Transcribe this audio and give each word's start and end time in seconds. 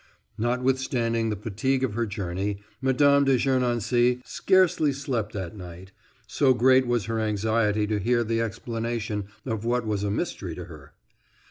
Notwithstanding 0.39 1.29
the 1.29 1.35
fatigue 1.35 1.83
of 1.83 1.93
her 1.93 2.07
journey, 2.07 2.57
Mme. 2.81 3.21
de 3.23 3.37
Gernancé 3.37 4.25
scarcely 4.27 4.91
slept 4.93 5.31
that 5.33 5.55
night, 5.55 5.91
so 6.25 6.55
great 6.55 6.87
was 6.87 7.05
her 7.05 7.19
anxiety 7.19 7.85
to 7.85 7.99
hear 7.99 8.23
the 8.23 8.41
explanation 8.41 9.25
of 9.45 9.63
what 9.63 9.85
was 9.85 10.03
a 10.03 10.09
mystery 10.09 10.55
to 10.55 10.65
her. 10.65 10.93